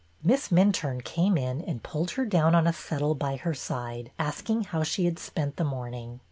Miss 0.23 0.47
Minturne 0.49 1.03
came 1.03 1.37
in 1.37 1.61
and 1.61 1.83
pulled 1.83 2.09
her 2.17 2.25
down 2.25 2.55
on 2.55 2.65
a 2.65 2.73
settle 2.73 3.13
by 3.13 3.35
her 3.35 3.53
side, 3.53 4.09
asking 4.17 4.63
how 4.63 4.81
she 4.81 5.05
had 5.05 5.19
spent 5.19 5.57
the 5.57 5.63
morning. 5.63 6.19